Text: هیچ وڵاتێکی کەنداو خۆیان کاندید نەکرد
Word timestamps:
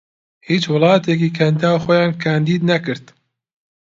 هیچ 0.47 0.63
وڵاتێکی 0.73 1.29
کەنداو 1.37 1.81
خۆیان 1.83 2.11
کاندید 2.23 2.61
نەکرد 2.71 3.05